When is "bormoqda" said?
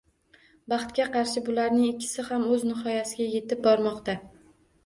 3.69-4.21